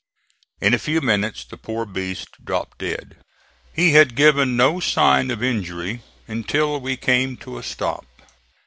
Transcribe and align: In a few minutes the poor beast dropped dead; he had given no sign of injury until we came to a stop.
In 0.59 0.73
a 0.73 0.79
few 0.79 0.99
minutes 0.99 1.43
the 1.45 1.57
poor 1.57 1.85
beast 1.85 2.43
dropped 2.43 2.79
dead; 2.79 3.17
he 3.71 3.91
had 3.91 4.15
given 4.15 4.57
no 4.57 4.79
sign 4.79 5.29
of 5.29 5.43
injury 5.43 6.01
until 6.27 6.79
we 6.79 6.97
came 6.97 7.37
to 7.37 7.59
a 7.59 7.63
stop. 7.63 8.07